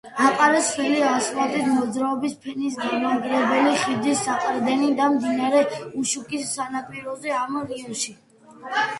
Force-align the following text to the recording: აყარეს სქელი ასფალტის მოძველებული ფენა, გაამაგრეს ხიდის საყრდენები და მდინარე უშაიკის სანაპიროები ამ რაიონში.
აყარეს 0.27 0.67
სქელი 0.67 1.01
ასფალტის 1.07 1.65
მოძველებული 1.73 2.31
ფენა, 2.45 2.71
გაამაგრეს 2.85 3.83
ხიდის 3.89 4.23
საყრდენები 4.29 4.89
და 5.01 5.09
მდინარე 5.17 5.61
უშაიკის 6.05 6.47
სანაპიროები 6.55 7.35
ამ 7.41 7.59
რაიონში. 7.61 8.15